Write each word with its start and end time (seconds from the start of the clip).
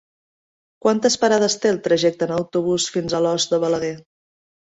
Quantes 0.85 1.17
parades 1.23 1.57
té 1.65 1.69
el 1.73 1.77
trajecte 1.89 2.27
en 2.29 2.33
autobús 2.37 2.87
fins 2.97 3.15
a 3.15 3.19
Alòs 3.21 3.49
de 3.53 3.63
Balaguer? 3.65 3.93